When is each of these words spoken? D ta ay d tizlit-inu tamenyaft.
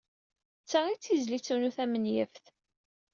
D 0.63 0.65
ta 0.69 0.79
ay 0.85 0.95
d 0.97 1.01
tizlit-inu 1.03 1.71
tamenyaft. 1.77 2.45